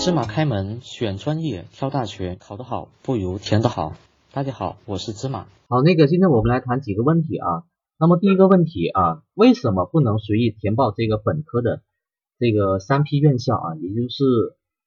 [0.00, 3.94] 芝麻开门，选专业，挑大学，考得好不如填得好。
[4.32, 5.48] 大家好，我是芝麻。
[5.68, 7.64] 好，那个今天我们来谈几个问题啊。
[7.98, 11.82] 那么第一个问题啊，为什么不能随意填报这个本科的
[12.38, 13.74] 这个三批院校啊？
[13.74, 14.24] 也就是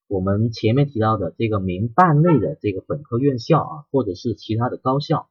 [0.08, 5.28] 我们前面提到的这个民办类的这个本科院校啊，或者是其他的高校，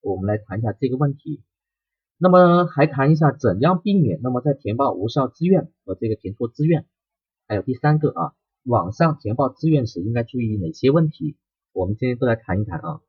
[0.00, 1.42] 我们来谈一下这个问题。
[2.16, 6.86] 那么还谈一下怎样避免那么在填报无效志愿和这个填错志愿，
[7.46, 8.32] 还有第三个啊，
[8.68, 11.36] 网上填报志愿时应该注意哪些问题？
[11.72, 13.00] 我们今天都来谈一谈啊。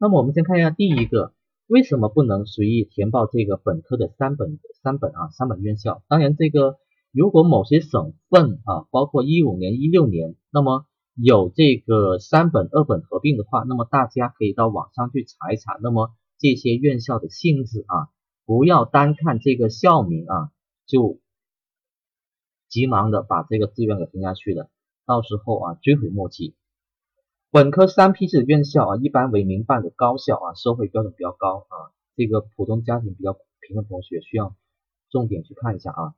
[0.00, 1.32] 那么我们先看一下第一个。
[1.68, 6.02] 为什么不能随意填报这个本科的三本三本啊三本院校？
[6.08, 6.78] 当然，这个
[7.12, 15.78] 如果某些省份啊，包括一五年、一六年，那么有这个三本二本合并的话，那么大家可以到网上去查一查。
[15.82, 18.08] 那么这些院校的性质啊，
[18.46, 20.50] 不要单看这个校名啊，
[20.86, 21.20] 就
[22.68, 24.68] 急忙的把这个志愿给填下去了，
[25.06, 26.54] 到时候啊追悔莫及。
[27.50, 31.92] 本科三批制的院校啊，一般为民办的高校啊，收费标准比较高啊。
[32.14, 34.54] 这个普通家庭比较贫的同学需要
[35.10, 36.14] 重点去看一下啊。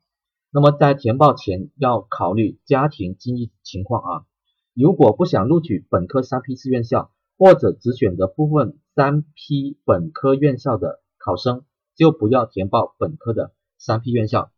[0.51, 4.27] 那么在填报前要考虑家庭经济情况啊。
[4.75, 14.51] 如果不想录取本科三批次院校，或者只选择部分三批本科院校的考生，就不要填报本科的三批院校，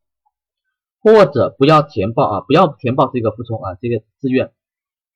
[1.03, 4.53] 或者不要填报啊，不要填报这个服从啊这个志愿。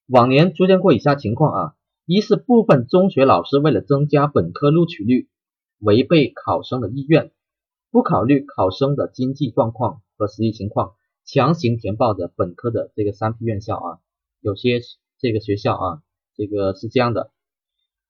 [0.08, 1.74] 往年出现过以下情况啊：
[2.06, 5.28] 一是部分中学老师为了增加本科录取率，
[5.78, 7.30] 违背考生的意愿，
[7.90, 13.98] 不考虑考生的经济状况和实际情况，强行填报的本科的这个三批院校啊，
[14.40, 14.80] 有些
[15.18, 16.02] 这个学校啊，
[16.36, 17.30] 这个是这样的。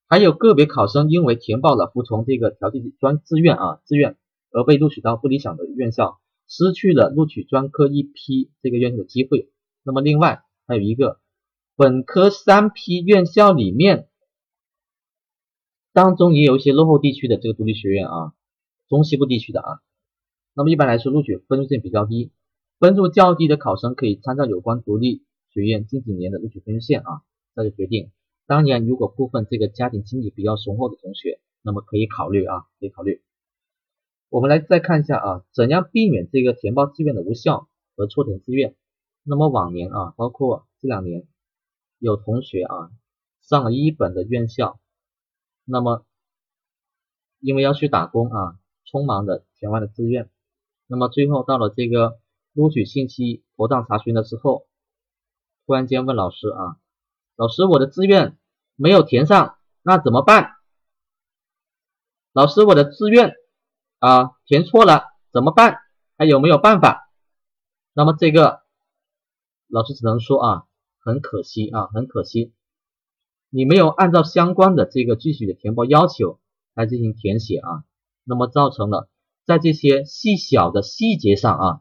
[0.08, 4.16] 还有个别考生因为填报了服从这个调剂专志愿啊志愿，
[4.50, 9.50] 而被录取到不理想的院校，失去了录取专科一批这个院校的机会。
[9.82, 11.20] 那么另外还有一个。
[11.78, 14.08] 本科三批院校里面，
[15.92, 18.32] 当中也有一些落后地区的这个独立学院啊，
[18.88, 19.82] 中西部地区的啊，
[20.54, 22.32] 那么一般来说录取分数线比较低，
[22.78, 27.20] 分数较低的考生可以参照有关独立学院近几年的录取分数线啊，
[27.54, 28.10] 再去决定。
[28.46, 33.20] 当年如果部分这个家庭经济比较雄厚的同学，那么可以考虑啊，可以考虑。
[34.36, 38.76] 我们来再看一下啊，怎样避免这个填报志愿的无效和错填志愿？
[39.22, 41.26] 那么往年啊，包括这两年。
[42.00, 42.90] 有同学啊
[43.40, 44.78] 上了一本的院校，
[45.64, 46.04] 那么
[47.40, 50.28] 因为要去打工啊，匆忙的填完了志愿，
[50.86, 52.20] 那么最后到了这个
[52.52, 54.66] 录取信息妥当查询的时候，
[55.64, 56.76] 突然间问老师啊，
[57.36, 58.36] 老师我的志愿
[58.74, 60.56] 没有填上，那怎么办？
[62.34, 63.34] 老师我的志愿
[63.98, 65.78] 啊填错了怎么办？
[66.16, 67.10] 还有没有办法？
[67.92, 68.62] 那么这个
[69.66, 70.66] 老师只能说啊。
[70.98, 72.52] 很可惜啊，很可惜，
[73.48, 76.40] 你没有按照相关的这个具体的填报要求
[76.74, 77.84] 来进行填写啊，
[78.24, 79.08] 那么造成了
[79.44, 81.80] 在这些细小的细节上啊，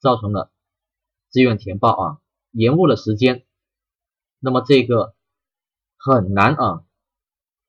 [0.00, 0.50] 造成了
[1.30, 2.18] 志愿填报啊
[2.50, 3.46] 延误了时间，
[4.40, 5.14] 那么这个
[5.96, 6.82] 很难啊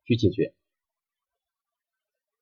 [0.05, 0.55] 去解决。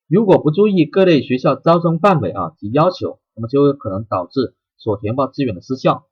[0.07, 6.05] 如果不注意各类学校招生范围啊及要求，那么就有可能导致所填报志愿的失效。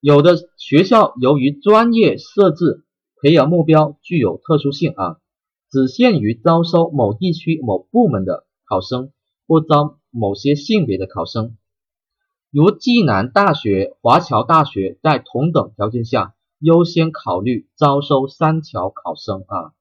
[0.00, 2.84] 有的学校由于专业设置
[3.20, 5.18] 培养目标具有特殊性啊，
[5.70, 9.12] 只限于招收某地区某部门的考生，
[9.46, 11.56] 不招某些性别的考生。
[12.50, 19.72] 如暨南大学、华侨大学在同等条件下优先考虑招收三侨考生啊。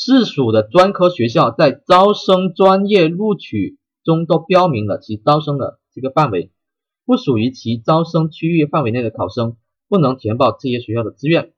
[0.00, 6.52] 市属的专科学校在招生专业录取中都标明了其招生的这个范围。
[7.04, 9.56] 不属于其招生区域范围内的考生，
[9.88, 11.52] 不能填报这些学校的志愿。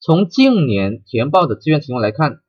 [0.00, 2.42] 从近年填报的志愿情况来看，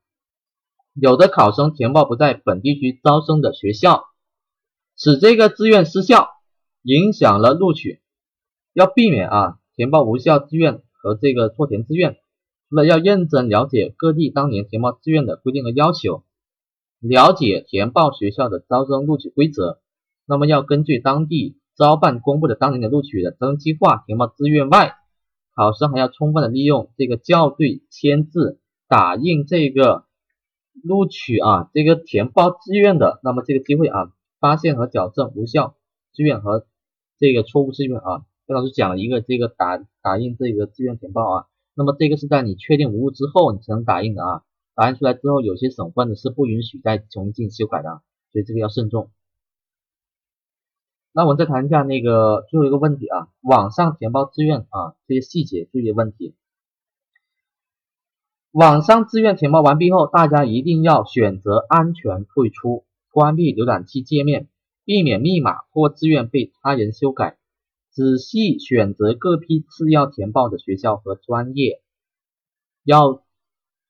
[0.94, 4.04] 有的考生填报不在本地区招生的学校，
[4.98, 6.28] 使这个志愿失效，
[6.82, 8.02] 影响了录取。
[8.74, 12.18] 要避免啊填报无效志愿和这个错填志愿，
[12.74, 16.24] 除了要认真了解各地当年填报志愿的规定和要求，
[16.98, 19.80] 了解填报学校的招生录取规则。
[20.26, 24.96] 那么要根据当地招办公布的当年的录取的征计划填报志愿外，
[25.56, 30.06] 考生还要充分的利用这个校对、签字、打印这个
[30.84, 35.76] 录取啊这个填报志愿的那么这个机会啊，发现和矫正无效
[36.12, 36.66] 志愿和
[37.20, 38.26] 这个错误志愿啊。
[38.48, 44.44] 跟老师讲了一个这个打打印这个志愿填报啊，那么这个是在你确定无误之后你才能打印的啊，
[44.76, 49.10] 打印出来之后有些省份呢是不允许再重新进行修改的，所以这个要慎重。
[51.12, 56.36] 那我们再谈一下那个最后一个问题啊，网上填报志愿啊这些细节注意问题。
[58.52, 64.48] 网上志愿填报完毕后，大家一定要选择安全退出，关闭浏览器界面，
[64.86, 67.38] 避免密码或志愿被他人修改。
[67.94, 71.84] 仔细选择各批次要填报的学校和专业，
[72.84, 73.24] 要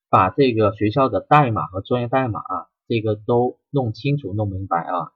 [0.09, 5.13] 把这个学校的代码和专业代码啊，这个都弄清楚、弄明白啊。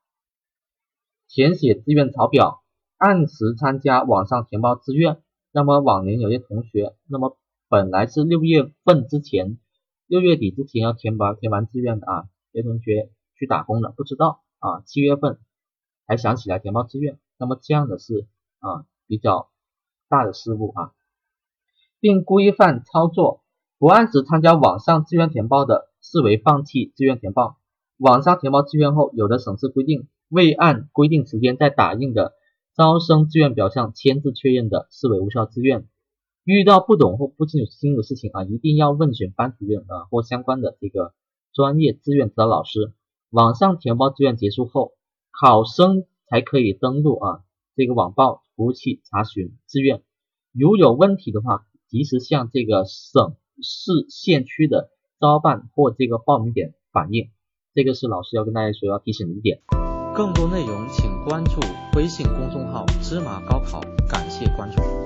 [1.27, 2.63] 填写志愿草表，
[2.95, 5.21] 按时参加网上填报志愿。
[5.51, 7.37] 那么往年有些同学，那么
[7.67, 9.57] 本来是六月份之前，
[10.05, 15.39] 六月底之前要填完填完志愿的啊，有同学去打工了，不知道啊，七月份
[16.05, 18.27] 才想起来填报志愿，那么这样的是
[18.59, 19.49] 啊比较
[20.09, 20.91] 大的失误啊，
[21.99, 23.43] 并规范操作，
[23.77, 27.57] 不按时参加网上志愿填报的，视为放弃志愿填报。
[27.97, 30.07] 网上填报志愿后，有的省市规定。
[30.29, 32.33] 未按规定时间在打印的
[32.75, 35.87] 招生志愿表上签字确认的，视为无效志愿。
[36.43, 41.13] 遇到不懂或不清楚清楚的事情啊，一定要问询班主任啊或相关的这个
[41.53, 42.93] 专业志愿指导老师。
[43.29, 44.91] 网上填报志愿结束后，
[45.31, 47.43] 考生才可以登录啊
[47.77, 50.01] 这个网报服务器查询志愿。
[50.51, 54.89] 如有问题的话，及时向这个省市县区的
[55.19, 57.29] 招办或这个报名点反映。
[57.75, 59.61] 这个是老师要跟大家说要提醒的一点。
[60.15, 61.61] 更多内容请关注
[61.95, 64.97] 微信公众号“芝麻高考”，感谢关注。